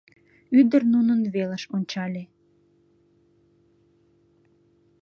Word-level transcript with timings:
Ӱдыр 0.59 0.81
нунын 0.93 1.19
велыш 1.33 1.63
ончале. 1.75 2.23